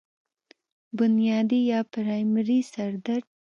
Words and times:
بنيادي 0.97 1.59
يا 1.71 1.79
پرائمري 1.93 2.59
سر 2.73 2.91
درد 3.05 3.25